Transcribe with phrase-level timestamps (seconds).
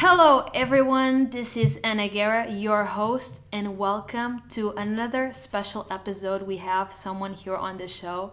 [0.00, 1.30] Hello, everyone.
[1.30, 6.42] This is Ana Guerra, your host, and welcome to another special episode.
[6.42, 8.32] We have someone here on the show.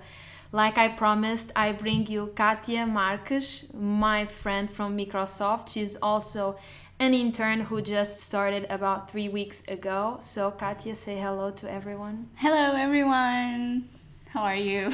[0.52, 5.70] Like I promised, I bring you Cátia Marques, my friend from Microsoft.
[5.70, 6.57] She's also
[6.99, 10.18] an intern who just started about three weeks ago.
[10.20, 12.28] So, Cátia, say hello to everyone.
[12.36, 13.88] Hello, everyone.
[14.32, 14.92] How are you?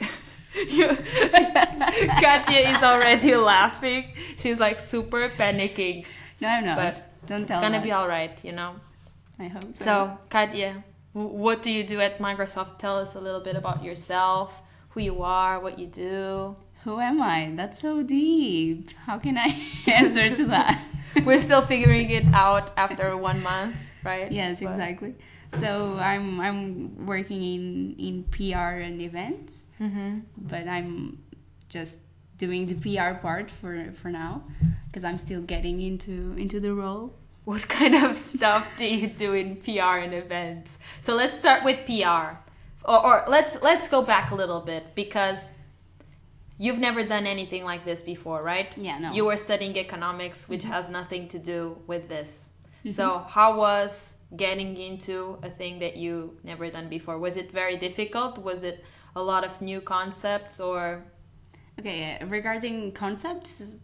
[0.78, 0.96] You-
[2.22, 4.12] Cátia is already laughing.
[4.36, 6.04] She's like super panicking.
[6.40, 6.76] No, I'm not.
[6.76, 7.58] But Don't tell.
[7.58, 7.84] It's gonna that.
[7.84, 8.76] be all right, you know.
[9.38, 9.84] I hope so.
[9.84, 10.82] So, Cátia,
[11.14, 12.78] w- what do you do at Microsoft?
[12.78, 16.54] Tell us a little bit about yourself, who you are, what you do.
[16.84, 17.52] Who am I?
[17.54, 18.90] That's so deep.
[19.06, 19.48] How can I
[19.86, 20.82] answer to that?
[21.24, 24.30] We're still figuring it out after one month, right?
[24.30, 25.14] yes, But- exactly.
[25.54, 30.22] So I'm I'm working in in PR and events, Mhm.
[30.36, 31.18] but I'm
[31.68, 31.98] just
[32.36, 34.42] doing the PR part for for now
[34.86, 37.14] because I'm still getting into into the role.
[37.44, 40.78] What kind of stuff do you do in PR and events?
[41.00, 42.36] So let's start with PR,
[42.84, 45.54] or, or let's let's go back a little bit because
[46.58, 48.76] you've never done anything like this before, right?
[48.76, 49.12] Yeah, no.
[49.12, 52.50] You were studying economics, which has nothing to do with this.
[52.86, 57.18] So how was getting into a thing that you never done before?
[57.18, 58.38] Was it very difficult?
[58.38, 58.84] Was it
[59.16, 61.04] a lot of new concepts or?
[61.78, 63.76] Okay, regarding concepts,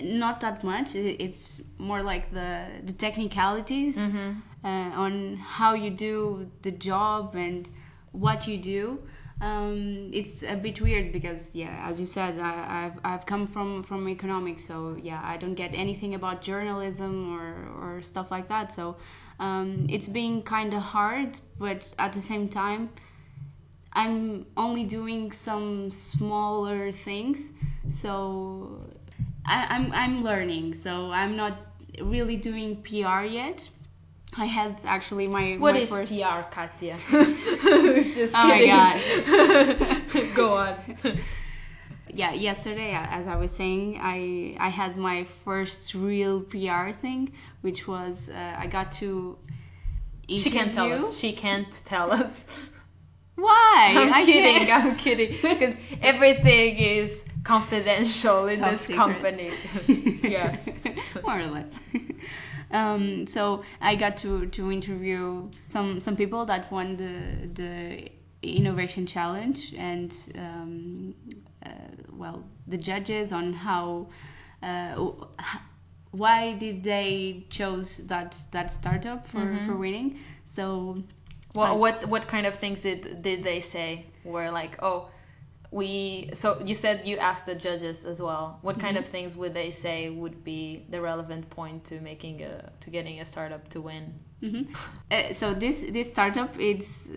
[0.00, 0.94] not that much.
[0.94, 3.98] It's more like the the technicalities
[4.64, 4.68] uh,
[5.04, 7.68] on how you do the job and
[8.12, 9.00] what you do.
[9.40, 13.82] Um, it's a bit weird because yeah, as you said, I, I've I've come from
[13.82, 18.72] from economics, so yeah, I don't get anything about journalism or or stuff like that.
[18.72, 18.96] So
[19.38, 22.90] um, it's been kind of hard, but at the same time.
[23.94, 27.52] I'm only doing some smaller things,
[27.88, 28.80] so
[29.44, 30.72] I, I'm I'm learning.
[30.72, 31.58] So I'm not
[32.00, 33.68] really doing PR yet.
[34.36, 36.10] I had actually my What my is first.
[36.12, 36.96] PR, Cátia?
[38.14, 40.34] Just Oh my god!
[40.34, 40.76] Go on.
[42.14, 47.32] Yeah, yesterday, uh, as I was saying, I I had my first real PR thing,
[47.62, 49.38] which was uh, I got to.
[50.28, 51.18] She can't tell us.
[51.18, 52.46] She can't tell us.
[53.34, 53.94] Why?
[53.96, 54.66] I'm I kidding.
[54.66, 54.84] can't.
[54.86, 55.30] I'm kidding.
[55.40, 58.96] Because everything is confidential in Top this secret.
[58.96, 59.50] company.
[60.22, 60.68] yes.
[61.24, 61.72] more or less.
[62.70, 68.10] um, so I got to, to interview some some people that won the the
[68.42, 71.14] innovation challenge and um,
[71.64, 71.70] uh,
[72.12, 74.06] well the judges on how
[74.62, 74.94] uh,
[76.10, 80.18] why did they chose that that startup for, for winning.
[80.44, 81.02] So
[81.54, 84.06] What, what what kind of things did did they say?
[84.24, 85.10] Were like, oh,
[85.70, 86.30] we.
[86.34, 88.58] So you said you asked the judges as well.
[88.62, 92.70] What kind of things would they say would be the relevant point to making a
[92.80, 94.14] to getting a startup to win?
[94.42, 94.66] Mhm.
[95.10, 97.08] Uh, so this this startup it's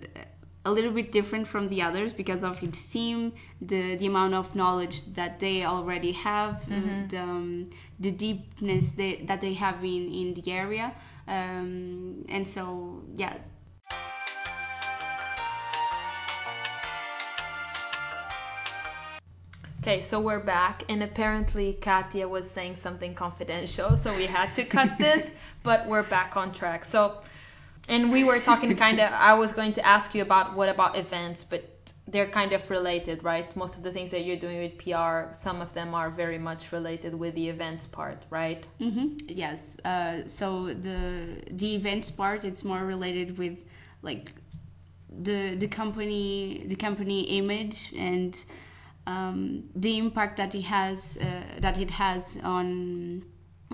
[0.66, 4.56] a little bit different from the others because of its team, the the amount of
[4.56, 6.68] knowledge that they already have,
[7.10, 10.94] the, um, the deepness they, that they have in in the area,
[11.28, 13.38] um, and so yeah.
[19.82, 24.64] Okay, so we're back, and apparently Cátia was saying something confidential, so we had to
[24.64, 26.84] cut this, but we're back on track.
[26.84, 27.22] So,
[27.88, 30.98] and we were talking kind of, I was going to ask you about what about
[30.98, 33.54] events, but they're kind of related, right?
[33.56, 36.72] Most of the things that you're doing with PR, some of them are very much
[36.72, 38.64] related with the events part, right?
[38.80, 39.78] hmm Yes.
[39.84, 43.58] Uh, so the the events part it's more related with
[44.04, 44.34] like
[45.10, 48.46] the the company the company image and
[49.08, 51.26] um, the impact that it has uh,
[51.60, 53.24] that it has on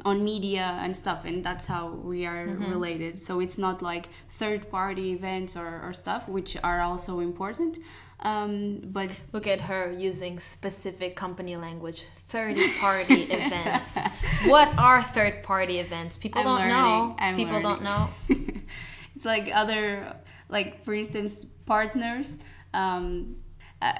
[0.06, 4.70] on media and stuff and that's how we are related so it's not like third
[4.72, 7.78] party events or, or stuff which are also important
[8.22, 12.06] um, but Look at her using specific company language.
[12.30, 13.98] Third party events.
[14.46, 16.18] What are third party events?
[16.18, 17.16] People I'm don't know.
[17.18, 18.10] I'm People don't know.
[19.16, 20.16] it's like other
[20.50, 22.40] like for instance partners
[22.74, 23.38] um,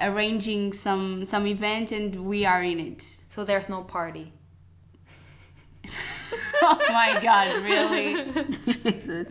[0.00, 4.32] arranging some some event and we are in it So there's no party.
[6.62, 8.24] oh my god really
[8.66, 9.28] jesus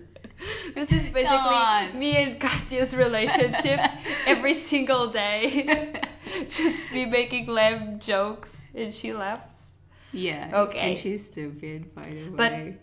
[0.73, 3.79] This is basically me and Cátia's relationship
[4.25, 5.93] every single day.
[6.49, 9.77] Just me making lame jokes and she laughs.
[10.11, 10.79] yeah Okay.
[10.89, 12.77] and she's stupid by the But- way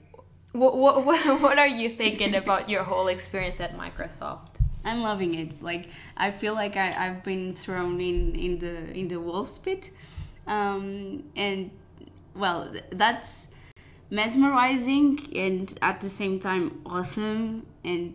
[0.53, 4.63] What, what, what, what are you thinking about your whole experience at Microsoft?
[4.85, 5.61] I'm loving it.
[5.61, 9.91] Like I feel like I, I've been thrown in in the in the wolf's pit,
[10.47, 11.71] um, and
[12.35, 13.49] well, that's
[14.11, 18.15] mesmerizing and at the same time awesome and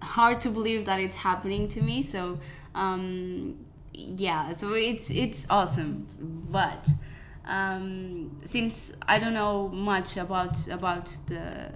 [0.00, 2.02] hard to believe that it's happening to me.
[2.02, 2.38] So
[2.74, 3.58] um,
[3.94, 6.06] yeah, so it's it's awesome,
[6.50, 6.88] but
[7.46, 11.70] um, since I don't know much about about the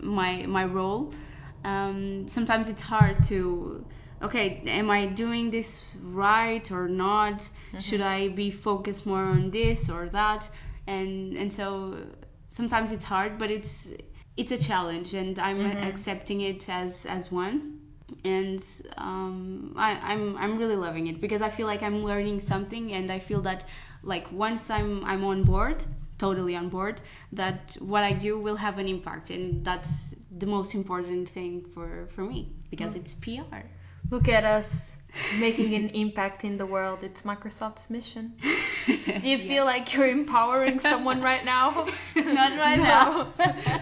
[0.00, 1.12] my my role,
[1.64, 3.84] um, sometimes it's hard to
[4.22, 7.38] okay, am I doing this right or not?
[7.38, 7.78] Mm-hmm.
[7.78, 10.48] Should I be focused more on this or that?
[10.86, 11.96] And and so
[12.54, 13.90] sometimes it's hard, but it's
[14.36, 15.88] it's a challenge, and I'm mm-hmm.
[15.90, 17.80] accepting it as as one.
[18.24, 18.62] And
[18.96, 23.10] um, I, I'm I'm really loving it because I feel like I'm learning something, and
[23.10, 23.64] I feel that
[24.02, 25.78] like once I'm I'm on board,
[26.18, 27.00] totally on board,
[27.32, 32.06] that what I do will have an impact, and that's the most important thing for
[32.14, 33.00] for me because mm.
[33.00, 33.62] it's PR.
[34.10, 34.98] Look at us
[35.38, 37.00] making an impact in the world.
[37.02, 38.34] It's Microsoft's mission.
[38.86, 41.86] Do you feel like you're empowering someone right now?
[42.16, 43.28] Not right now.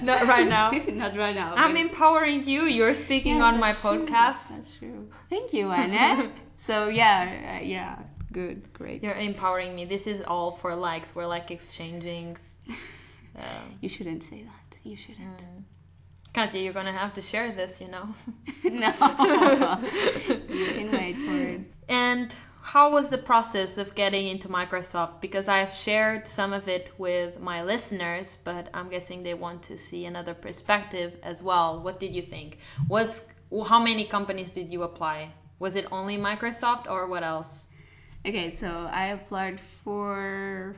[0.03, 0.71] Not right now.
[0.71, 1.55] Not right now.
[1.57, 2.65] I'm empowering you.
[2.65, 4.07] You're speaking yes, on my true.
[4.07, 4.51] podcast.
[4.51, 5.09] That's true.
[5.31, 6.31] Thank you, Ana.
[6.57, 7.99] so yeah, uh, yeah,
[8.33, 9.03] good, great.
[9.03, 9.85] You're empowering me.
[9.85, 11.15] This is all for likes.
[11.15, 12.39] We're like exchanging.
[13.37, 14.79] Um, you shouldn't say that.
[14.85, 15.39] You shouldn't.
[15.39, 15.65] Mm.
[16.35, 18.09] Cátia, you're gonna have to share this, you know.
[18.65, 18.89] no,
[20.49, 21.61] you can wait for it.
[21.89, 25.21] And how was the process of getting into Microsoft?
[25.21, 29.77] Because I've shared some of it with my listeners, but I'm guessing they want to
[29.77, 31.83] see another perspective as well.
[31.83, 32.59] What did you think?
[32.89, 33.29] Was
[33.69, 35.33] how many companies did you apply?
[35.59, 37.67] Was it only Microsoft or what else?
[38.25, 40.77] Okay, so I applied for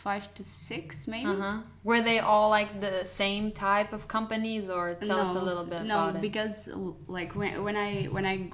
[0.00, 1.26] five to six maybe?
[1.26, 1.58] Uh-huh.
[1.84, 5.64] were they all like the same type of companies or tell no, us a little
[5.64, 6.14] bit no, about it?
[6.14, 6.70] No, because
[7.06, 8.50] like when, when i when i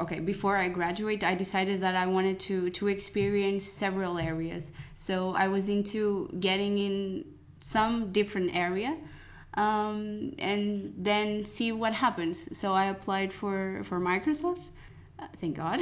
[0.00, 4.72] okay before i graduate i decided that i wanted to to experience several areas.
[4.94, 7.24] So i was into getting in
[7.60, 8.96] some different area
[9.54, 12.36] um, and then see what happens.
[12.60, 14.70] So i applied for for microsoft
[15.40, 15.80] thank God.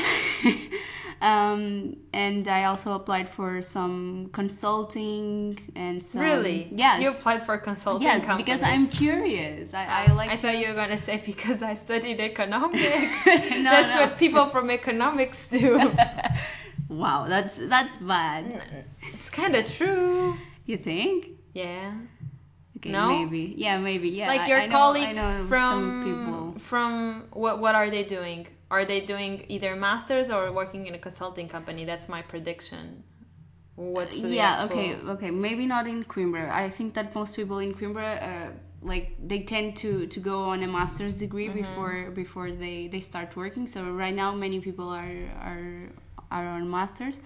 [1.20, 6.22] um, and I also applied for some consulting and some.
[6.22, 6.68] Really?
[6.72, 7.02] Yes.
[7.02, 8.06] You applied for consulting.
[8.06, 8.44] Yes, companies.
[8.44, 9.74] because I'm curious.
[9.74, 10.30] I, I like.
[10.30, 12.82] I thought you were gonna say because I studied economics.
[13.26, 14.02] no, that's no.
[14.02, 15.92] what people from economics do.
[16.88, 18.62] wow, that's that's bad.
[19.12, 20.36] It's kind of true.
[20.64, 21.28] You think?
[21.52, 21.94] Yeah.
[22.78, 23.08] Okay, no?
[23.08, 23.54] maybe.
[23.56, 24.10] Yeah, maybe.
[24.10, 24.28] Yeah.
[24.28, 28.46] Like your I, I colleagues know, know from from what what are they doing?
[28.70, 31.84] Are they doing either masters or working in a consulting company?
[31.84, 33.04] That's my prediction.
[33.76, 34.64] What's the yeah?
[34.64, 34.78] Actual...
[34.78, 35.30] Okay, okay.
[35.30, 36.50] Maybe not in Coimbra.
[36.50, 38.50] I think that most people in Coimbra, uh,
[38.82, 41.58] like they tend to to go on a master's degree mm-hmm.
[41.58, 43.66] before before they they start working.
[43.66, 45.92] So right now, many people are are
[46.30, 47.20] are on masters.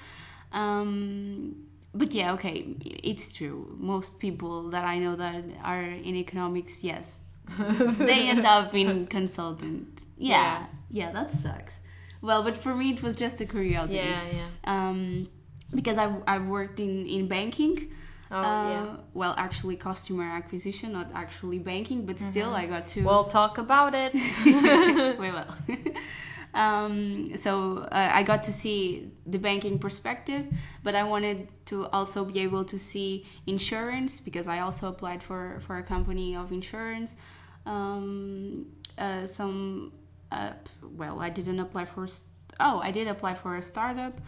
[0.53, 3.77] Um, but yeah, okay, it's true.
[3.79, 7.21] Most people that I know that are in economics, yes,
[7.59, 10.03] they end up in consultant.
[10.19, 11.81] Yeah, yeah, yeah, that sucks.
[12.23, 13.99] Well, but for me, it was just a curiosity.
[13.99, 14.89] Yeah, yeah.
[14.89, 15.29] Um,
[15.75, 17.93] because I've I've worked in in banking.
[18.31, 18.97] Oh, uh, yeah.
[19.15, 22.73] Well, actually, customer acquisition, not actually banking, but still, mm-hmm.
[22.73, 23.03] I got to.
[23.03, 24.15] We'll talk about it.
[25.19, 25.47] we will.
[26.55, 30.47] um, so uh, I got to see the banking perspective,
[30.85, 35.61] but I wanted to also be able to see insurance because I also applied for
[35.67, 37.17] for a company of insurance.
[37.67, 38.67] Um,
[38.97, 39.93] uh, some
[40.33, 40.53] uh,
[40.97, 42.07] well, I didn't apply for.
[42.59, 44.21] Oh, I did apply for a startup.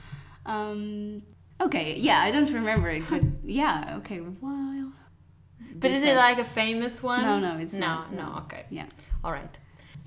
[0.47, 1.23] Um,
[1.61, 4.92] okay, yeah, I don't remember it, but yeah, okay, well.
[5.75, 7.23] But is it like a famous one?
[7.23, 8.12] No, no, it's no, not.
[8.12, 8.66] No, no, okay.
[8.71, 8.87] Yeah.
[9.25, 9.56] All right.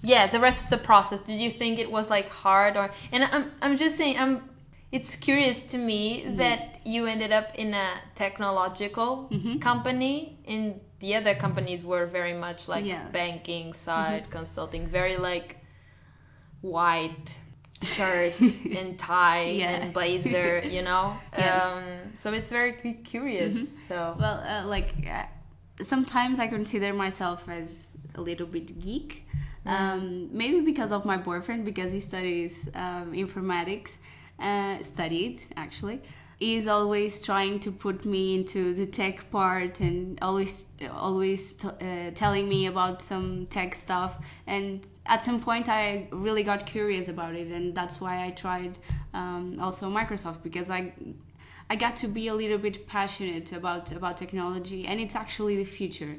[0.01, 1.21] Yeah, the rest of the process.
[1.21, 2.91] Did you think it was like hard or?
[3.11, 4.49] And I'm, I'm just saying, I'm.
[4.91, 6.37] It's curious to me mm-hmm.
[6.37, 9.57] that you ended up in a technological mm-hmm.
[9.59, 10.37] company.
[10.47, 13.07] and the other companies were very much like yeah.
[13.09, 14.31] banking side, mm-hmm.
[14.31, 15.57] consulting, very like
[16.62, 17.38] white
[17.81, 18.39] shirt
[18.71, 19.69] and tie yeah.
[19.69, 21.17] and blazer, you know.
[21.38, 21.63] yes.
[21.63, 21.83] Um,
[22.13, 23.55] so it's very curious.
[23.55, 23.88] Mm-hmm.
[23.88, 25.25] So well, uh, like uh,
[25.83, 29.25] sometimes I consider myself as a little bit geek.
[29.65, 29.71] Mm.
[29.71, 33.97] Um, maybe because of my boyfriend, because he studies um, informatics,
[34.39, 36.01] uh, studied actually
[36.39, 42.11] is always trying to put me into the tech part and always always t- uh,
[42.15, 44.17] telling me about some tech stuff.
[44.45, 48.77] And at some point i really got curious about it and that's why i tried
[49.13, 50.91] um, also microsoft because i
[51.69, 55.65] i got to be a little bit passionate about about technology and it's actually the
[55.65, 56.15] future.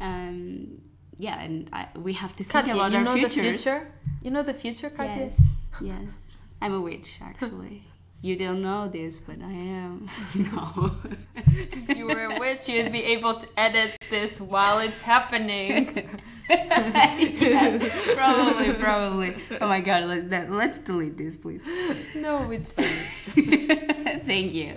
[0.00, 0.80] Um,
[1.18, 3.42] yeah and I, we have to think Cátia, about you our know future.
[3.42, 3.92] the future?
[4.22, 5.16] You know the future Cátia?
[5.16, 6.14] yes yes.
[6.62, 7.82] I'm a witch actually
[8.20, 10.08] you don't know this, but I am.
[10.34, 10.92] no.
[11.36, 16.08] if you were a witch, you'd be able to edit this while it's happening.
[16.50, 19.36] yes, probably, probably.
[19.60, 21.60] Oh my god, let, that, let's delete this, please.
[22.14, 22.86] No, it's fine.
[24.24, 24.74] Thank you.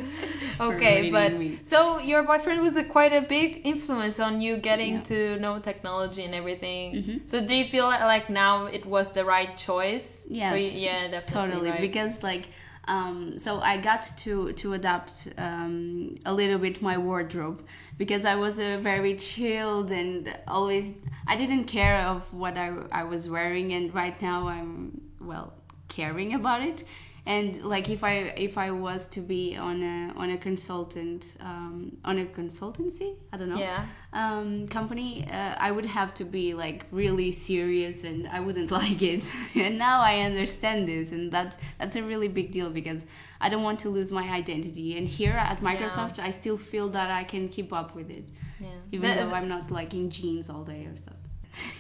[0.60, 1.60] Okay, but me.
[1.64, 5.02] so your boyfriend was a quite a big influence on you getting Yeah.
[5.04, 6.94] to know technology and everything.
[6.94, 7.30] Mhm.
[7.30, 10.28] So do you feel like, like now it was the right choice?
[10.30, 11.52] Yes, you- yeah, definitely.
[11.52, 11.82] totally right.
[11.82, 12.50] because like
[12.86, 17.64] um, so i got to to adapt um, a little bit my wardrobe
[17.98, 20.94] because i was a very chilled and always
[21.28, 25.54] i didn't care of what i, I was wearing and right now i'm well
[25.88, 26.84] caring about it
[27.26, 28.14] and like if i
[28.48, 33.38] if i was to be on a on a consultant um, on a consultancy i
[33.38, 33.86] don't know Yeah.
[34.14, 39.02] um, company, uh, I would have to be like really serious, and I wouldn't like
[39.14, 39.24] it.
[39.56, 43.06] and now I understand this, and that's that's a really big deal because
[43.40, 44.98] I don't want to lose my identity.
[44.98, 48.26] And here at Microsoft, I still feel that I can keep up with it,
[48.60, 48.68] Yeah.
[48.92, 51.22] even That- though I'm not like in jeans all day or stuff.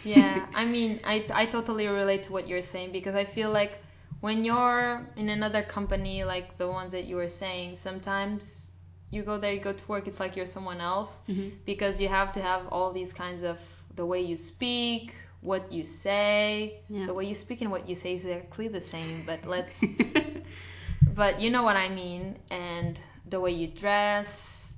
[0.03, 3.73] yeah i mean I, I totally relate to what you're saying because i feel like
[4.21, 8.69] when you're in another company like the ones that you were saying sometimes
[9.09, 11.51] you go there you go to work it's like you're someone else Mhm.
[11.65, 13.57] because you have to have all these kinds of
[13.95, 17.07] the way you speak what you say Yeah.
[17.07, 19.83] the way you speak and what you say is exactly the same but let's
[21.15, 24.75] but you know what i mean and the way you dress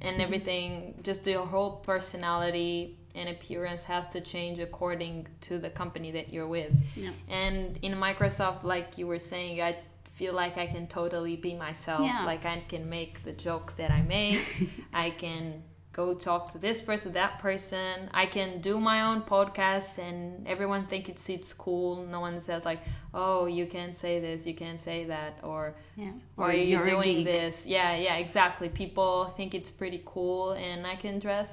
[0.00, 0.20] and Mm-hmm.
[0.26, 6.26] everything just your whole personality and appearance has to change according to the company that
[6.32, 6.74] you're with.
[6.96, 7.10] Yeah.
[7.28, 9.72] and in microsoft like you were saying i
[10.18, 12.02] feel like i can totally be myself.
[12.10, 12.24] Yeah.
[12.32, 14.44] like i can make the jokes that i make.
[15.06, 17.94] I can go talk to this person that person.
[18.22, 21.90] I can do my own podcast and everyone think it's it's cool.
[22.16, 22.80] No one says like
[23.22, 25.62] oh you can't say this you can't say that or
[25.96, 26.12] Yeah.
[26.36, 27.66] or you're, you're doing this.
[27.66, 28.68] Yeah yeah exactly.
[28.82, 31.50] People think it's pretty cool and i can dress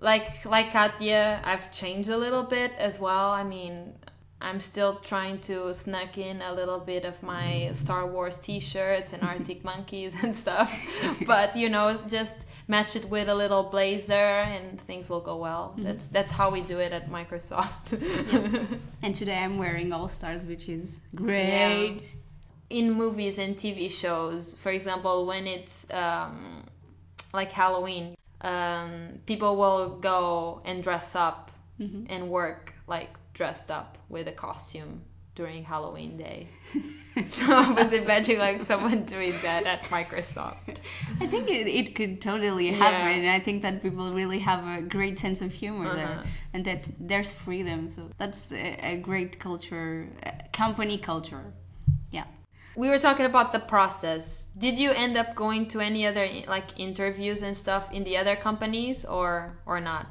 [0.00, 3.30] like like cátia i've changed a little bit as well.
[3.30, 3.94] I mean
[4.40, 9.22] i'm still trying to snuck in a little bit of my star wars t-shirts and
[9.30, 10.70] arctic monkeys and stuff.
[11.26, 15.74] But you know just match it with a little blazer and things will go well.
[15.78, 17.86] That's that's how we do it at microsoft.
[19.02, 22.00] And today I'm wearing All Stars, which is great.
[22.70, 26.64] in movies and TV shows, for example, when it's um,
[27.34, 32.06] like Halloween, um, people will go and dress up Mhm.
[32.08, 35.00] and work like dressed up with a costume
[35.34, 36.46] during Halloween day.
[37.26, 40.76] so I was imagining like someone doing that at Microsoft.
[41.20, 43.08] I think it, it could totally happen.
[43.24, 45.96] and I think that people really have a great sense of humor Uh-huh.
[46.00, 46.16] there,
[46.52, 47.90] and that there's freedom.
[47.90, 51.46] So that's a, a great culture, uh, company culture.
[52.12, 52.26] Yeah.
[52.76, 54.46] We were talking about the process.
[54.58, 58.36] Did you end up going to any other like interviews and stuff in the other
[58.36, 60.06] companies or or not?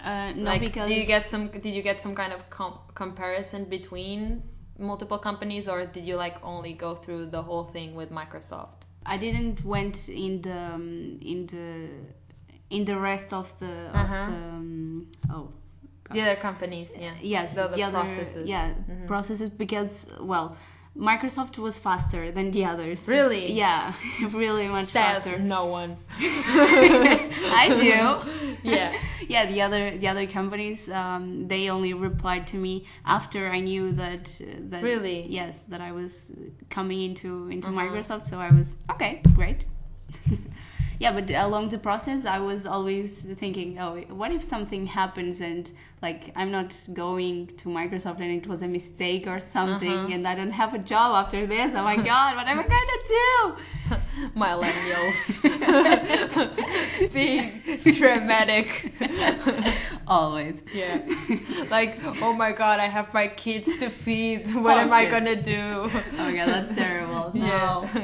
[0.00, 2.78] Uh, no, like because do you get some did you get some kind of com-
[2.94, 4.42] comparison between
[4.78, 9.16] multiple companies or did you like only go through the whole thing with microsoft I
[9.16, 11.88] didn't went in the um, in the
[12.76, 14.26] in the rest of the of Uh-huh.
[14.26, 15.48] the um, oh
[16.10, 19.06] the other companies yeah yes the, the, the other processes yeah Mhm.
[19.06, 20.56] processes because well
[20.96, 23.08] Microsoft was faster than the others.
[23.08, 23.52] Really?
[23.52, 23.94] Yeah,
[24.30, 25.38] really much says faster.
[25.38, 28.58] no one I do.
[28.70, 28.94] yeah
[29.28, 33.90] yeah the other the other companies um, they only replied to me after i knew
[33.92, 35.26] that uh, that Really?
[35.28, 36.30] yes that i was
[36.70, 37.80] coming into into Uh-huh.
[37.80, 39.64] microsoft so i was okay great
[40.98, 45.70] yeah but along the process i was always thinking oh what if something happens and
[46.02, 50.14] like i'm not going to microsoft and it was a mistake or something Uh-huh.
[50.14, 51.74] and i don't have a job after this?
[51.74, 53.56] Oh my god what am i gonna do?
[54.42, 55.42] Millennials.
[57.12, 57.50] Being
[57.94, 58.92] dramatic.
[60.06, 60.62] Always.
[60.72, 61.00] Yeah.
[61.70, 64.40] Like oh my god i have my kids to feed.
[64.54, 65.60] What Oh, am i gonna do?
[65.60, 67.32] Oh my god that's terrible.
[67.34, 67.44] No.
[67.44, 68.02] Yeah.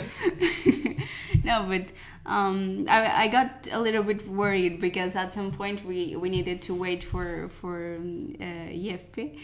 [1.48, 1.86] No, but
[2.26, 6.62] um, I, I got a little bit worried because at some point we, we needed
[6.68, 8.44] to wait for for um, uh,
[8.78, 9.38] IEFP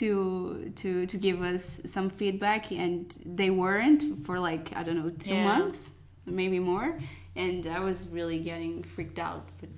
[0.00, 5.10] to to to give us some feedback, and they weren't for like I don't know
[5.10, 5.44] two Yeah.
[5.44, 5.92] months,
[6.26, 6.98] maybe more,
[7.36, 9.70] and I was really getting freaked out, but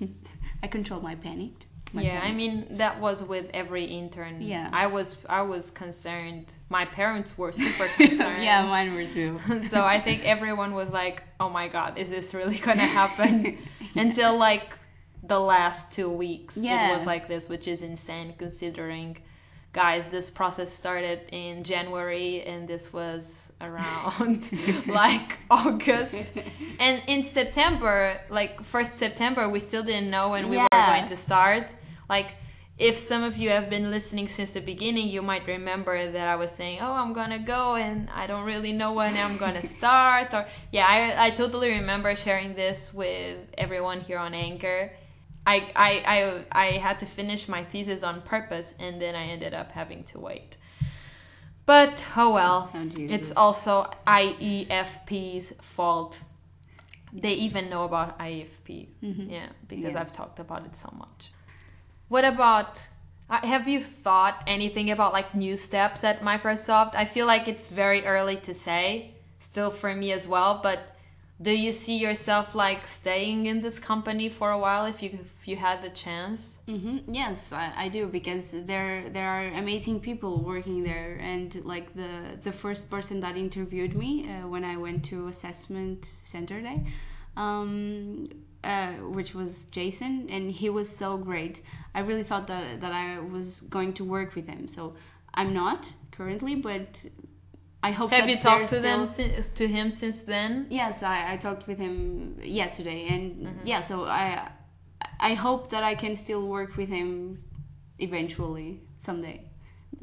[0.62, 1.52] I controlled my panic.
[1.92, 4.68] Yeah i mean that was with every intern Yeah.
[4.72, 9.40] i was i was concerned my parents were super concerned yeah, mine were too.
[9.68, 13.58] so i think everyone was like oh my god is this really gonna happen
[13.94, 14.72] until like
[15.22, 16.90] the last two weeks Yeah.
[16.90, 19.18] it was like this which is insane considering
[19.74, 24.48] guys, this process started in January and this was around
[24.86, 26.14] like August.
[26.80, 31.16] And in September, like first September, we still didn't know when we were going to
[31.16, 31.74] start.
[32.08, 32.32] Like
[32.78, 36.34] if some of you have been listening since the beginning, you might remember that I
[36.34, 40.34] was saying, "Oh, I'm gonna go, and I don't really know when I'm gonna start."
[40.34, 44.90] Or yeah, I I totally remember sharing this with everyone here on Anchor.
[45.46, 49.54] I I I I had to finish my thesis on purpose, and then I ended
[49.54, 50.56] up having to wait.
[51.66, 56.20] But oh well, Oh, it's also IEFP's fault.
[57.12, 58.88] They even know about IEFP,
[59.30, 60.00] yeah, because Yeah.
[60.00, 61.30] I've talked about it so much.
[62.08, 62.82] What about
[63.30, 66.94] uh, have you thought anything about like new steps at Microsoft?
[66.94, 70.93] I feel like it's very early to say, still for me as well, but
[71.40, 75.48] do you see yourself like staying in this company for a while if you if
[75.48, 76.58] you had the chance?
[76.66, 81.92] hmm Yes, I, I do because there there are amazing people working there, and like
[81.94, 86.82] the the first person that interviewed me uh, when I went to assessment center day,
[87.36, 88.28] um,
[88.62, 91.62] uh, which was Jason, and he was so great.
[91.96, 94.68] I really thought that that I was going to work with him.
[94.68, 94.94] So
[95.34, 97.04] I'm not currently, but
[97.88, 98.10] I hope.
[98.10, 99.06] Have you talked to them
[99.60, 100.66] to him since then?
[100.70, 101.94] Yes, I, I talked with him
[102.42, 103.66] yesterday, and Mm-hmm.
[103.70, 104.48] yeah, so I
[105.30, 107.10] I hope that I can still work with him
[107.98, 109.38] eventually someday.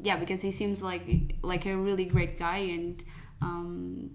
[0.08, 1.04] Yeah, because he seems like
[1.52, 3.04] like a really great guy, and
[3.46, 4.10] um,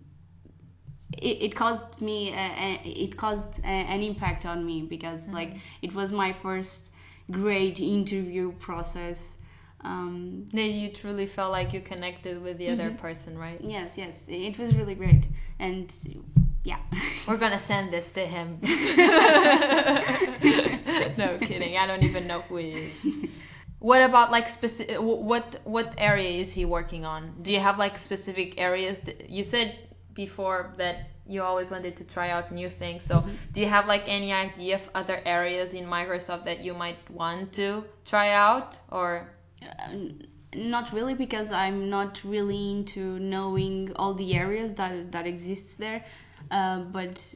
[1.29, 2.69] it, it caused me a, a,
[3.05, 6.93] it caused a, an impact on me because like it was my first
[7.29, 9.37] great interview process.
[9.81, 13.59] Um, That you truly felt like you connected with the other person, right?
[13.61, 15.27] yes, yes, it was really great,
[15.59, 15.93] and
[16.63, 16.79] yeah.
[17.27, 18.59] We're gonna send this to him.
[21.17, 21.77] no kidding.
[21.77, 22.91] I don't even know who he is.
[23.79, 24.97] What about like specific?
[24.99, 27.35] What what area is he working on?
[27.41, 29.01] Do you have like specific areas?
[29.01, 29.77] That, you said
[30.13, 33.05] before that you always wanted to try out new things.
[33.05, 36.97] So do you have like any idea of other areas in Microsoft that you might
[37.09, 39.29] want to try out or?
[39.83, 40.19] Um,
[40.55, 46.05] not really because i'm not really into knowing all the areas that that exists there
[46.51, 47.35] uh, but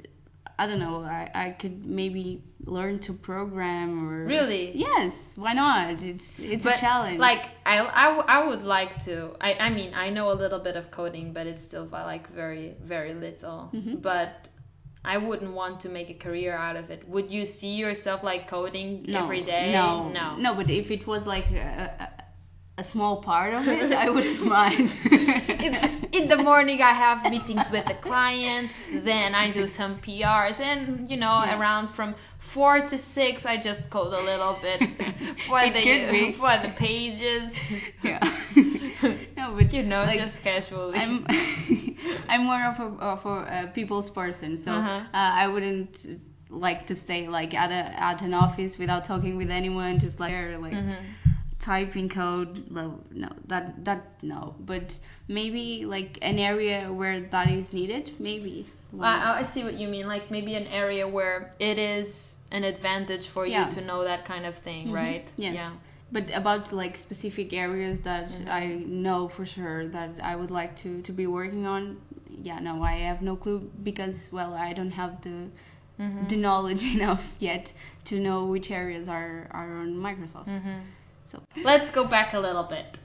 [0.58, 4.72] i don't know I, I could maybe learn to program or Really?
[4.76, 9.36] yes why not it's it's a challenge Like I, I, w- I would like to.
[9.42, 12.30] I, I mean I know a little bit of coding, but it's still uh, like
[12.30, 13.70] very very little.
[13.74, 13.96] Mm-hmm.
[13.96, 14.48] But
[15.04, 17.08] I wouldn't want to make a career out of it.
[17.10, 19.72] Would you see yourself like coding no, every day?
[19.72, 20.36] no no.
[20.38, 22.10] no but if it was like a, a,
[22.78, 24.94] a small part of it i wouldn't mind
[25.68, 26.82] It's in the morning.
[26.82, 28.88] I have meetings with the clients.
[28.92, 31.60] Then I do some PRs, and you know, Yeah.
[31.60, 34.80] around from four to six, I just code a little bit
[35.48, 37.50] for It the for the pages.
[38.04, 38.20] yeah
[39.38, 41.00] no but You know, like, just casually.
[42.30, 44.90] I'm more of a of a uh, people's person, so Uh-huh.
[44.92, 49.52] uh, I wouldn't like to stay like at a at an office without talking with
[49.52, 51.04] anyone, just like like Mm-hmm.
[51.60, 52.70] typing code.
[52.72, 53.00] No,
[53.48, 54.56] that that no.
[54.60, 58.66] But maybe like an area where that is needed, maybe.
[59.00, 60.08] I, I see what you mean.
[60.08, 63.66] Like maybe an area where it is an advantage for Yeah.
[63.66, 65.26] you to know that kind of thing, right?
[65.38, 65.56] Yes.
[65.56, 65.72] Yeah.
[66.12, 68.50] But about like specific areas that Mm-hmm.
[68.50, 71.98] I know for sure that I would like to to be working on,
[72.44, 75.50] yeah, no, I have no clue because well, I don't have the
[76.00, 76.28] Mm-hmm.
[76.28, 77.74] the knowledge enough yet
[78.06, 80.48] to know which areas are are on Microsoft.
[80.48, 80.80] Mm-hmm.
[81.26, 82.98] So Let's go back a little bit.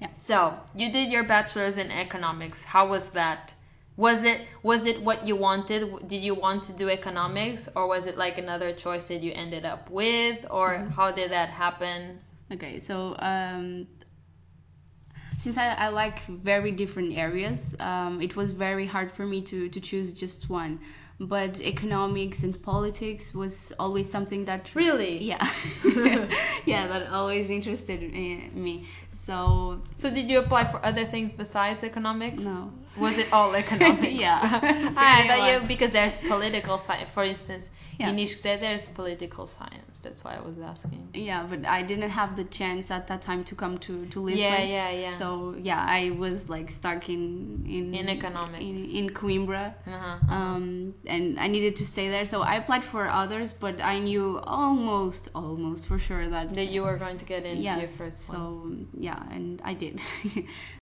[0.00, 0.12] Yeah.
[0.12, 2.64] So you did your bachelor's in economics.
[2.64, 3.54] How was that?
[3.96, 6.08] Was it was it what you wanted?
[6.08, 9.64] Did you want to do economics, or was it like another choice that you ended
[9.66, 10.90] up with, or Mm-hmm.
[10.92, 12.18] how did that happen?
[12.50, 13.86] okay, so um,
[15.38, 19.68] since I, I like very different areas, um, it was very hard for me to
[19.68, 20.78] to choose just one.
[21.20, 25.22] But economics and politics was always something that Really?
[25.22, 25.46] yeah
[26.66, 28.80] yeah that always interested me me.
[29.10, 32.42] so So did you apply for other things besides economics?
[32.42, 32.72] No.
[32.96, 34.12] Was it all economics?
[34.26, 34.40] Yeah,
[34.96, 37.10] I thought you because there's political science.
[37.10, 38.10] For instance, Yeah.
[38.10, 40.00] in ISCTE there's political science.
[40.04, 41.02] That's why I was asking.
[41.14, 44.42] yeah but i didn't have the chance at that time to come to to lisbon
[44.48, 45.10] Yeah, yeah, yeah.
[45.20, 45.26] so
[45.70, 47.22] yeah i was like stuck in
[47.76, 48.64] in In economics.
[48.70, 50.36] in, in coimbra uh-huh.
[50.36, 50.64] um,
[51.14, 52.26] and I needed to stay there.
[52.32, 54.26] So I applied for others, but I knew
[54.62, 57.98] almost, almost for sure that that you were going to get into your yes.
[58.00, 58.88] first so one.
[59.08, 59.94] yeah, and I did.